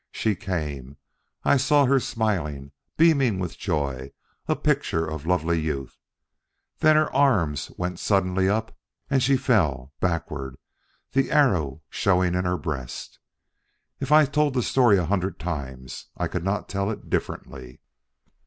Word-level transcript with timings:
She 0.11 0.35
came 0.35 0.97
I 1.43 1.57
saw 1.57 1.85
her 1.85 1.99
smiling, 1.99 2.71
beaming 2.97 3.37
with 3.37 3.59
joy, 3.59 4.13
a 4.47 4.55
picture 4.55 5.05
of 5.05 5.27
lovely 5.27 5.61
youth 5.61 5.99
then 6.79 6.95
her 6.95 7.13
arms 7.15 7.69
went 7.77 7.99
suddenly 7.99 8.49
up 8.49 8.75
and 9.11 9.21
she 9.21 9.37
fell 9.37 9.93
backward 9.99 10.57
the 11.11 11.29
arrow 11.29 11.83
showing 11.87 12.33
in 12.33 12.45
her 12.45 12.57
breast. 12.57 13.19
If 13.99 14.11
I 14.11 14.25
told 14.25 14.55
the 14.55 14.63
story 14.63 14.97
a 14.97 15.05
hundred 15.05 15.37
times, 15.39 16.07
I 16.17 16.27
could 16.27 16.43
not 16.43 16.67
tell 16.67 16.89
it 16.89 17.07
differently." 17.11 17.79